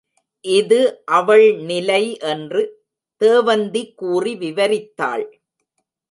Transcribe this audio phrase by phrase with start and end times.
[0.45, 0.77] இது
[1.11, 2.03] அவள் நிலை
[2.23, 2.61] என்று
[3.21, 5.25] தேவந்தி கூறி விவரித்தாள்.